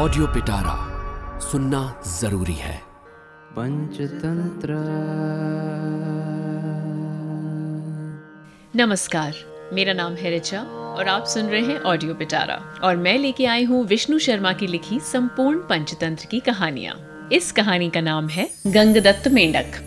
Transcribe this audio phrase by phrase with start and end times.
[0.00, 0.74] Audio पिटारा
[1.40, 2.76] सुनना ज़रूरी है।
[3.52, 4.74] पंचतंत्र।
[8.76, 9.34] नमस्कार
[9.72, 13.64] मेरा नाम है रिचा और आप सुन रहे हैं ऑडियो पिटारा और मैं लेके आई
[13.64, 19.28] हूँ विष्णु शर्मा की लिखी संपूर्ण पंचतंत्र की कहानियाँ। इस कहानी का नाम है गंगदत्त
[19.28, 19.78] मेंढक।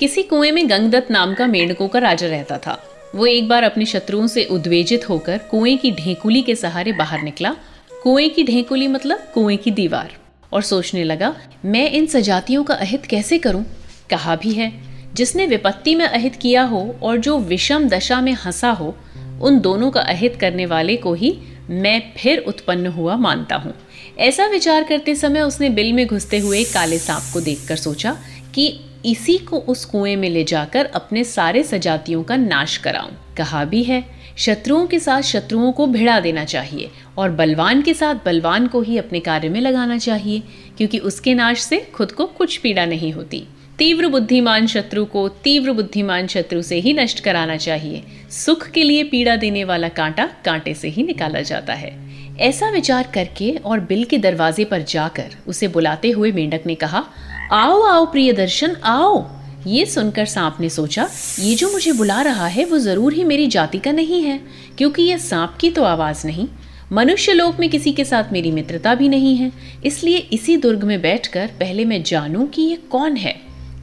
[0.00, 2.78] किसी कुएँ में गंगदत्त नाम का मेंढकों का राजा रहता था।
[3.14, 7.56] वो एक बार अपने शत्रुओं से उद्वेजित होकर कुएँ की ढेकुली के सहारे बाहर निकला
[8.02, 10.16] कुएँ की ढेंकुली मतलब कुएँ की दीवार।
[10.52, 13.64] और सोचने लगा, मैं इन सजातियों का अहित कैसे करूँ?
[14.10, 14.72] कहा भी है,
[15.14, 18.96] जिसने विपत्ति में अहित किया हो और जो विषम दशा में हंसा हो,
[19.42, 21.38] उन दोनों का अहित करने वाले को ही
[21.70, 23.74] मैं फिर उत्पन्न हुआ मानता हूँ।
[24.18, 28.16] ऐसा विचार करते समय उसने बिल में घुसते हुए काले सांप को देखकर सोचा
[28.54, 33.64] कि इसी को उस कुएँ में ले जाकर अपने सारे सजातियों का नाश कराऊं। कहा
[33.64, 38.66] भी है शत्रुओं के साथ शत्रुओं को भिड़ा देना चाहिए और बलवान के साथ बलवान
[38.66, 40.42] को ही अपने कार्य में लगाना चाहिए,
[40.76, 43.46] क्योंकि उसके नाश से खुद को कुछ पीड़ा नहीं होती।
[43.78, 49.04] तीव्र बुद्धिमान शत्रु को तीव्र बुद्धिमान शत्रु से ही नष्ट कराना चाहिए। सुख के लिए
[49.04, 51.94] पीड़ा देने वाला कांटा कांटे से ही निकाला जाता है।
[52.38, 57.04] ऐसा विचार करके और बिल के दरवाजे पर जाकर उसे बुलाते हुए मेंढक ने कहा,
[57.52, 59.18] आओ आओ प्रिय दर्शन आओ।
[59.66, 63.46] ये सुनकर सांप ने सोचा, ये जो मुझे बुला रहा है, वो ज़रूर ही मेरी
[63.46, 64.40] जाति का नहीं है,
[64.78, 66.46] क्योंकि ये सांप की तो आवाज़ नहीं।
[66.92, 69.50] मनुष्य लोक में किसी के साथ मेरी मित्रता भी नहीं है,
[69.84, 73.34] इसलिए इसी दुर्ग में बैठकर पहले मैं जानूं कि ये कौन है।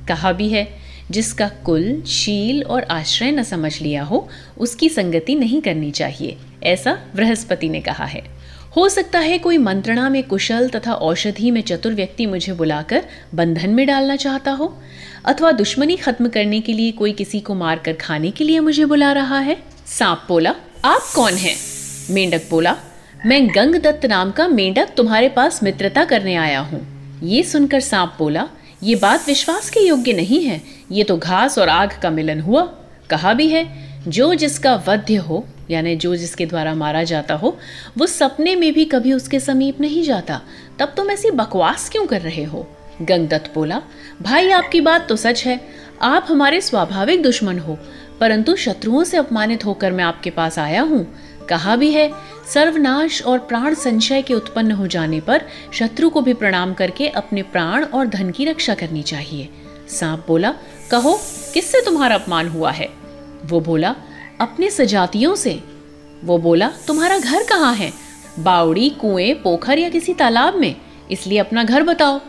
[0.08, 0.68] कहा भी है,
[1.12, 6.98] जिसका कुल, शील और आश्रय न समझ लिया हो, उसकी संगति नहीं करनी चाहिए, ऐसा
[7.16, 8.24] बृहस्पति ने कहा है।
[8.76, 13.04] हो सकता है कोई मंत्रणा में कुशल तथा औषधि में चतुर व्यक्ति मुझे बुलाकर
[13.36, 14.78] बंधन में डालना चाहता हो?
[15.26, 19.12] अथवा दुश्मनी खत्म करने के लिए कोई किसी को मारकर खाने के लिए मुझे बुला
[19.12, 19.58] रहा है?
[19.86, 21.56] सांप बोला, आप कौन हैं?
[22.10, 22.76] मेंढक बोला,
[23.26, 26.94] मैं गंग दत्त नाम का मेंढक तुम्हारे पास मित्रता करने आया हूँ।
[27.24, 28.48] ये सुनकर सांप बोला,
[28.84, 30.62] ये बात विश्वास के योग्य नहीं है।
[30.92, 32.62] ये तो घास और आग का मिलन हुआ।
[33.10, 37.58] कहा भी है, जो जिसका वध्य हो यानी जो जिसके द्वारा मारा जाता हो,
[37.98, 40.42] वो सपने में भी कभी उसके समीप नहीं जाता।
[40.80, 42.68] तब तुम ऐसी बकवास क्यों कर रहे हो?
[43.02, 43.82] गंगदत्त बोला,
[44.22, 45.60] भाई, आपकी बात तो सच है।
[46.02, 47.78] आप हमारे स्वाभाविक दुश्मन हो,
[48.20, 51.16] परंतु शत्रुओं से अपमानित होकर मैं आपके पास आया हूँ।
[51.50, 52.12] कहा भी है,
[52.54, 55.42] सर्वनाश और प्राण संशय के उत्पन्न हो जाने पर
[55.74, 59.50] शत्रु को भी प्रणाम करके अपने प्राण और धन की रक्षा करनी चाहिए।
[59.90, 60.54] सांप बोला,
[60.92, 61.20] कहो,
[61.54, 62.90] किससे तुम्हारा अपमान हुआ है?
[63.46, 63.96] वो बोला
[64.44, 65.64] अपने सजातियों से।
[66.24, 67.94] वो बोला, तुम्हारा घर कहाँ है?
[68.40, 70.76] बावड़ी, कुएँ, पोखर या किसी तालाब में?
[71.12, 72.22] इसलिए अपना घर बताओ।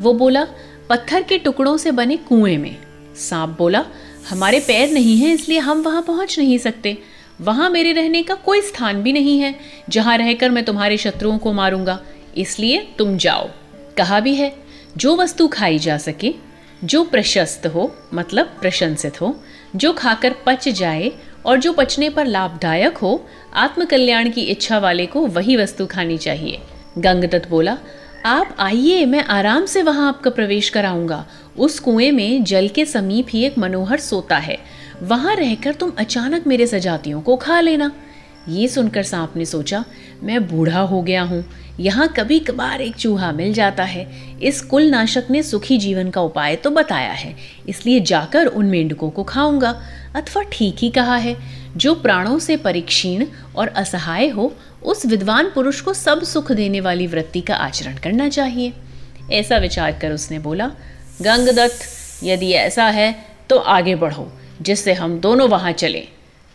[0.00, 0.46] वो बोला,
[0.90, 2.76] पत्थर के टुकड़ों से बने कुएँ में।
[3.16, 3.84] सांप बोला,
[4.30, 6.98] हमारे पैर नहीं हैं, इसलिए हम वहाँ पहुँच नहीं सकते।
[7.40, 9.54] वहाँ मेरे रहने का कोई स्थान भी नहीं है।
[9.88, 12.00] जहाँ रहकर मैं तुम्हारे शत्रुओं को मारूँगा।
[12.36, 13.48] इसलिए तुम जाओ।
[13.96, 14.56] कहा भी है,
[14.96, 16.34] जो वस्तु खाई जा सके,
[16.84, 19.42] जो प्रशस्त हो मतलब प्रशंसित हो,
[19.76, 21.12] जो खाकर पच जाए
[21.46, 26.58] और जो पचने पर लाभदायक हो, आत्मकल्याण की इच्छा वाले को वही वस्तु खानी चाहिए।
[26.98, 27.78] गंगदत्त बोला,
[28.24, 31.26] आप आइए, मैं आराम से वहाँ आपका प्रवेश कराऊँगा।
[31.58, 34.58] उस कुएँ में जल के समीप ही एक मनोहर सोता है।
[35.02, 37.92] वहाँ रहकर तुम अचानक मेरे सजातियों को खा लेना।
[38.48, 39.84] ये सुनकर सांप ने सोचा,
[40.22, 41.44] मैं बूढ़ा हो गया हूँ।
[41.80, 44.10] यहाँ कभी कभार एक चूहा मिल जाता है।
[44.42, 47.36] इस कुल नाशक ने सुखी जीवन का उपाय तो बताया है।
[47.68, 49.82] इसलिए जाकर उन मेंढकों को खाऊँगा।
[50.14, 51.36] अथवा ठीक ही कहा है।
[51.76, 53.24] जो प्राणों से परीक्षीण
[53.56, 54.52] और असहाय हो,
[54.82, 58.72] उस विद्वान पुरुष को सब सुख देने वाली वृत्ति का आचरण करना चाहिए।
[59.32, 60.66] ऐसा विचार कर उसने बोला,
[61.22, 61.84] गंगदत्त,
[62.24, 63.14] यदि ऐसा है
[63.50, 64.30] तो आगे बढ़ो,
[64.62, 66.06] जिससे हम दोनों वहाँ चलें।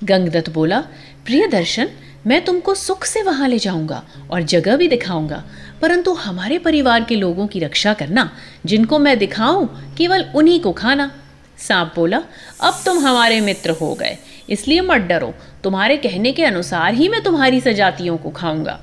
[0.01, 0.79] गंगदत्त बोला,
[1.25, 1.89] प्रिय दर्शन,
[2.27, 5.43] मैं तुमको सुख से वहाँ ले जाऊँगा और जगह भी दिखाऊँगा,
[5.81, 8.29] परंतु हमारे परिवार के लोगों की रक्षा करना,
[8.65, 11.11] जिनको मैं दिखाऊँ, केवल उन्हीं को खाना।
[11.57, 12.21] सांप बोला,
[12.61, 14.17] अब तुम हमारे मित्र हो गए,
[14.49, 18.79] इसलिए मत डरो। तुम्हारे कहने के अनुसार ही मैं तुम्हारी सजातियों को खाऊँगा।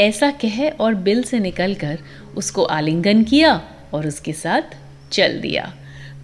[0.00, 1.98] ऐसा कह और बिल से निकलकर
[2.36, 3.60] उसको आलिंगन किया
[3.92, 4.76] और उसके साथ
[5.12, 5.72] चल दिया।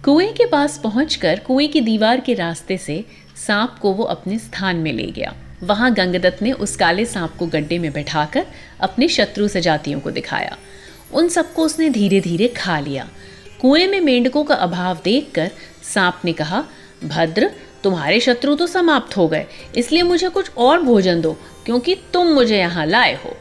[0.05, 3.03] कुएँ के पास पहुंचकर कुएँ की दीवार के रास्ते से
[3.47, 5.33] सांप को वो अपने स्थान में ले गया।
[5.63, 8.45] वहाँ गंगदत्त ने उस काले सांप को गड्ढे में बैठाकर
[8.79, 10.57] अपने शत्रु सजातियों को दिखाया।
[11.13, 13.07] उन सबको उसने धीरे धीरे खा लिया।
[13.61, 15.49] कुएँ में मेंढकों का अभाव देखकर
[15.83, 16.63] सांप ने कहा,
[17.03, 17.49] भद्र,
[17.83, 19.45] तुम्हारे शत्रु तो समाप्त हो गए,
[19.77, 21.31] इसलिए मुझे कुछ और भोजन दो,
[21.65, 23.35] क्योंकि तुम मुझे यहाँ लाए हो।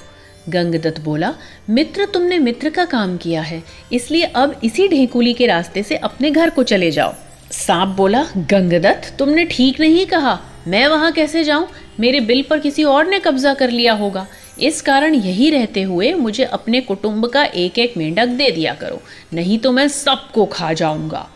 [0.49, 1.33] गंगदत्त बोला,
[1.71, 3.63] मित्र, तुमने मित्र का काम किया है,
[3.93, 7.15] इसलिए अब इसी ढेकुली के रास्ते से अपने घर को चले जाओ।
[7.53, 11.69] सांप बोला, गंगदत्त, तुमने ठीक नहीं कहा, मैं वहाँ कैसे जाऊँ?
[12.01, 14.27] मेरे बिल पर किसी और ने कब्जा कर लिया होगा।
[14.59, 19.01] इस कारण यही रहते हुए मुझे अपने कुटुंब का एक एक मेंढक दे दिया करो,
[19.33, 21.29] नहीं तो मैं सबको खा जाऊँगा।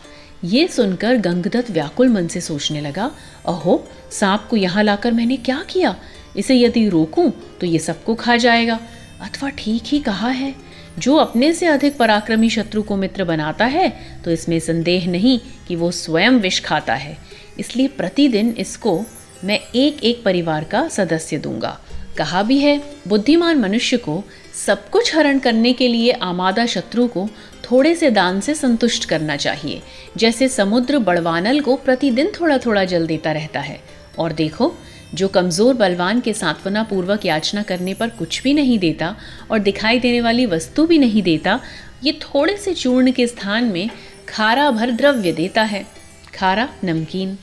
[0.43, 3.11] ये सुनकर गंगदत्त व्याकुल मन से सोचने लगा,
[3.45, 5.95] अहो, सांप को यहाँ लाकर मैंने क्या किया?
[6.37, 7.29] इसे यदि रोकूं
[7.61, 8.79] तो ये सबको खा जाएगा।
[9.21, 10.53] अथवा ठीक ही कहा है,
[10.99, 13.89] जो अपने से अधिक पराक्रमी शत्रु को मित्र बनाता है
[14.25, 17.17] तो इसमें संदेह नहीं कि वो स्वयं विष खाता है।
[17.59, 19.01] इसलिए प्रतिदिन इसको
[19.43, 21.79] मैं एक एक परिवार का सदस्य दूँगा।
[22.17, 24.23] कहा भी है, बुद्धिमान मनुष्य को
[24.65, 27.27] सब कुछ हरण करने के लिए आमादा शत्रु को
[27.63, 29.81] थोड़े से दान से संतुष्ट करना चाहिए।
[30.17, 33.79] जैसे समुद्र बड़वानल को प्रतिदिन थोड़ा थोड़ा जल देता रहता है।
[34.19, 34.73] और देखो,
[35.13, 39.15] जो कमज़ोर बलवान के सांत्वना पूर्वक याचना करने पर कुछ भी नहीं देता
[39.51, 41.59] और दिखाई देने वाली वस्तु भी नहीं देता,
[42.03, 43.89] ये थोड़े से चूर्ण के स्थान में
[44.29, 45.85] खारा भर द्रव्य देता है।
[46.33, 47.37] खारा नमकीन,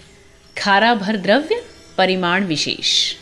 [0.56, 1.62] खारा भर द्रव्य,
[1.98, 3.14] परिमाण विशेष।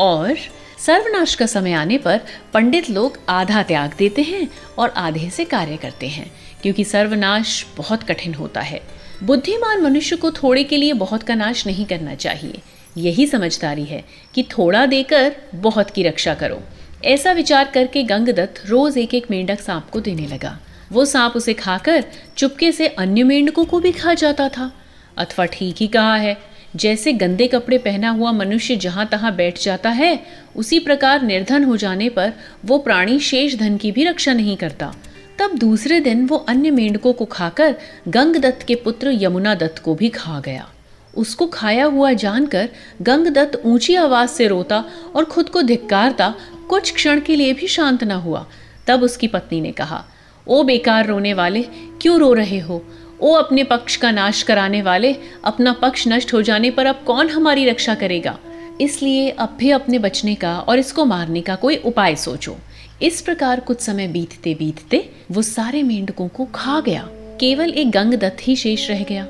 [0.00, 0.36] और
[0.78, 2.20] सर्वनाश का समय आने पर
[2.54, 6.30] पंडित लोग आधा त्याग देते हैं और आधे से कार्य करते हैं,
[6.62, 8.80] क्योंकि सर्वनाश बहुत कठिन होता है।
[9.22, 12.60] बुद्धिमान मनुष्य को थोड़े के लिए बहुत का नाश नहीं करना चाहिए।
[12.96, 16.62] यही समझदारी है कि थोड़ा देकर बहुत की रक्षा करो।
[17.04, 20.58] ऐसा विचार करके गंगदत्त रोज एक एक मेंढक सांप को देने लगा।
[20.92, 22.04] वो सांप उसे खाकर
[22.36, 24.70] चुपके से अन्य मेंढकों को भी खा जाता था।
[25.16, 26.36] अथवा ठीक ही कहा है
[26.76, 30.22] जैसे गंदे कपड़े पहना हुआ मनुष्य जहाँ तहां बैठ जाता है,
[30.56, 32.32] उसी प्रकार निर्धन हो जाने पर
[32.64, 34.94] वो प्राणी शेष धन की भी रक्षा नहीं करता।
[35.38, 37.74] तब दूसरे दिन वो अन्य मेंढकों को खाकर
[38.08, 40.68] गंगदत्त के पुत्र यमुना दत्त को भी खा गया।
[41.16, 42.68] उसको खाया हुआ जानकर
[43.02, 44.84] गंगदत्त ऊँची आवाज़ से रोता
[45.14, 46.34] और खुद को धिक्कारता,
[46.68, 48.46] कुछ क्षण के लिए भी शांत न हुआ।
[48.86, 50.04] तब उसकी पत्नी ने कहा,
[50.48, 51.62] ओ बेकार रोने वाले,
[52.02, 52.84] क्यों रो रहे हो?
[53.20, 55.14] ओ अपने पक्ष का नाश कराने वाले,
[55.44, 58.38] अपना पक्ष नष्ट हो जाने पर अब कौन हमारी रक्षा करेगा?
[58.80, 62.56] इसलिए अब भी अपने बचने का और इसको मारने का कोई उपाय सोचो।
[63.02, 67.08] इस प्रकार कुछ समय बीतते बीतते वो सारे मेंढकों को खा गया।
[67.40, 69.24] केवल एक गंगदत्त ही शेष रह गया।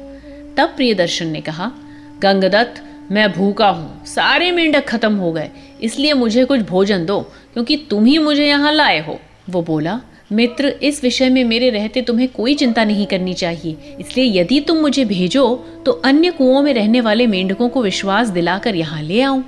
[0.56, 1.70] तब प्रियदर्शन ने कहा,
[2.18, 5.50] गंगदत्त, मैं भूखा हूँ। सारे मेंढक खत्म हो गए।
[5.82, 7.20] इसलिए मुझे कुछ भोजन दो,
[7.52, 9.18] क्योंकि तुम ही मुझे यहाँ लाए हो।
[9.50, 10.00] वो बोला
[10.30, 14.76] मित्र, इस विषय में मेरे रहते तुम्हें कोई चिंता नहीं करनी चाहिए। इसलिए यदि तुम
[14.76, 15.44] मुझे भेजो
[15.86, 19.44] तो अन्य कुओं में रहने वाले मेंढकों को विश्वास दिलाकर यहाँ ले आऊँ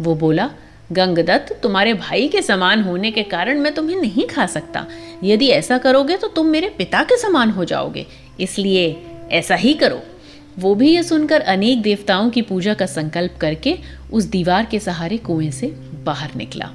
[0.00, 0.50] वो बोला,
[0.92, 4.86] गंगदत्त, तुम्हारे भाई के समान होने के कारण मैं तुम्हें नहीं खा सकता।
[5.24, 8.06] यदि ऐसा करोगे तो तुम मेरे पिता के समान हो जाओगे।
[8.40, 8.96] इसलिए
[9.32, 10.00] ऐसा ही करो।
[10.58, 13.76] वो भी ये सुनकर अनेक देवताओं की पूजा का संकल्प करके
[14.12, 15.66] उस दीवार के सहारे कुएँ से
[16.04, 16.70] बाहर निकला।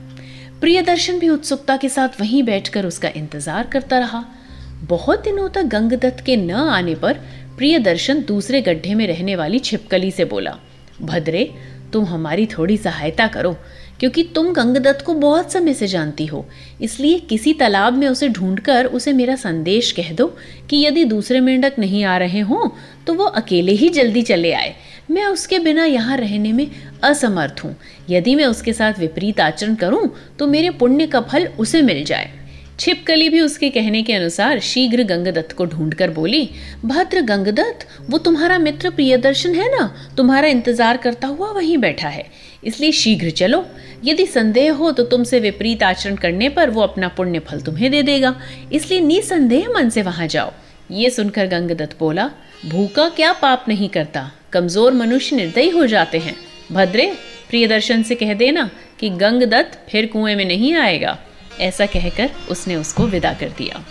[0.64, 4.24] प्रियदर्शन भी उत्सुकता के साथ वहीं बैठकर उसका इंतज़ार करता रहा।
[4.84, 7.20] बहुत दिनों तक गंगदत्त के न आने पर
[7.58, 10.56] प्रियदर्शन दूसरे गड्ढे में रहने वाली छिपकली से बोला,
[11.02, 11.44] भद्रे,
[11.94, 13.56] तुम हमारी थोड़ी सहायता करो।
[14.00, 16.46] क्योंकि तुम गंगदत्त को बहुत समय से जानती हो।
[16.82, 20.28] इसलिए किसी तालाब में उसे ढूंढकर उसे मेरा संदेश कह दो
[20.70, 22.70] कि यदि दूसरे मेंढक नहीं आ रहे हों
[23.08, 24.76] तो वो अकेले ही जल्दी चले आए।
[25.12, 26.68] मैं उसके बिना यहाँ रहने में
[27.04, 27.76] असमर्थ हूँ।
[28.10, 32.32] यदि मैं उसके साथ विपरीत आचरण करूँ तो मेरे पुण्य का फल उसे मिल जाए।
[32.80, 36.50] छिपकली भी उसके कहने के अनुसार शीघ्र गंगदत्त को ढूंढकर बोली,
[36.86, 39.86] भद्र गंगदत्त, वो तुम्हारा मित्र प्रियदर्शन है ना?
[40.18, 42.26] तुम्हारा इंतज़ार करता हुआ वहीं बैठा है।
[42.66, 43.66] इसलिए शीघ्र चलो।
[44.06, 48.02] यदि संदेह हो तो तुमसे विपरीत आचरण करने पर वो अपना पुण्य फल तुम्हें दे
[48.04, 48.36] देगा।
[48.72, 50.52] इसलिए निसंदेह मन से वहाँ जाओ।
[50.92, 52.30] ये सुनकर गंगदत्त बोला,
[52.66, 54.32] भूखा क्या पाप नहीं करता?
[54.54, 56.36] कमज़ोर मनुष्य निर्दयी हो जाते हैं।
[56.72, 57.06] भद्रे,
[57.50, 61.18] प्रियदर्शन से कह देना कि गंगदत्त फिर कुएँ में नहीं आएगा।
[61.60, 63.84] ऐसा कहकर उसने उसको विदा कर दिया।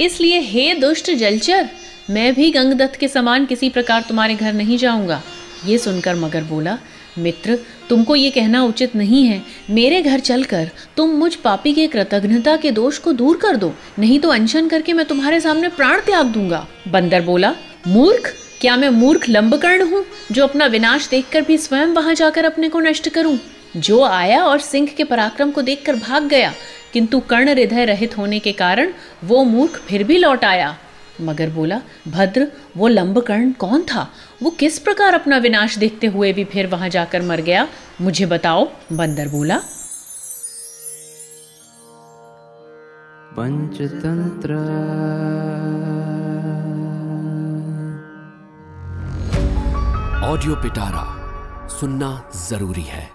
[0.00, 1.68] इसलिए हे दुष्ट जलचर,
[2.10, 5.22] मैं भी गंगदत्त के समान किसी प्रकार तुम्हारे घर नहीं जाऊँगा।
[5.66, 6.78] ये सुनकर मगर बोला,
[7.18, 12.56] मित्र तुमको ये कहना उचित नहीं है। मेरे घर चलकर तुम मुझ पापी के कृतज्ञता
[12.56, 16.26] के दोष को दूर कर दो। नहीं तो अनशन करके मैं तुम्हारे सामने प्राण त्याग
[16.26, 17.54] दूँगा। बंदर बोला,
[17.86, 22.68] मूर्ख, क्या मैं मूर्ख लंबकर्ण हूँ, जो अपना विनाश देखकर भी स्वयं वहाँ जाकर अपने
[22.68, 23.38] को नष्ट करूँ?
[23.76, 26.52] जो आया और सिंह के पराक्रम को देखकर भाग गया,
[26.92, 28.92] किंतु कर्ण हृदय रहित होने के कारण
[29.24, 30.76] वो मूर्ख फिर भी लौट आया।
[31.20, 34.10] मगर बोला, भद्र, वो लंबकर्ण कौन था?
[34.42, 37.68] वो किस प्रकार अपना विनाश देखते हुए भी फिर वहाँ जाकर मर गया?
[38.00, 39.58] मुझे बताओ। बंदर बोला,
[43.36, 44.54] पंचतंत्र।
[50.24, 51.04] ऑडियो पिटारा,
[51.68, 53.13] सुनना ज़रूरी है।